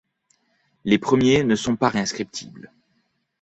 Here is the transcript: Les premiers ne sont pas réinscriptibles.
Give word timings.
Les 0.83 0.97
premiers 0.97 1.43
ne 1.43 1.55
sont 1.55 1.75
pas 1.75 1.89
réinscriptibles. 1.89 2.71